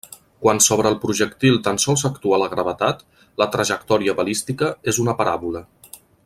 Quan 0.43 0.59
sobre 0.67 0.91
el 0.91 0.95
projectil 1.03 1.59
tan 1.67 1.77
sols 1.83 2.05
actua 2.09 2.39
la 2.43 2.47
gravetat, 2.55 3.05
la 3.43 3.49
trajectòria 3.57 4.17
balística 4.23 4.73
és 4.95 5.01
una 5.05 5.17
paràbola. 5.21 5.63